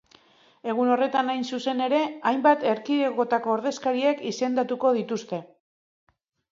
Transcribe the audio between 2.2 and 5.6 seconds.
hainbat erkidegotako ordezkariak izendatuko dituzte.